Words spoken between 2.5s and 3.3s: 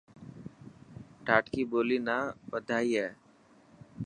وڌائي هي.